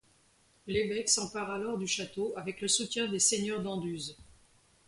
L'évêque 0.65 1.09
s'empare 1.09 1.51
alors 1.51 1.77
du 1.77 1.85
château 1.85 2.33
avec 2.35 2.59
le 2.61 2.67
soutien 2.67 3.07
des 3.07 3.19
seigneurs 3.19 3.61
d'Anduze. 3.61 4.17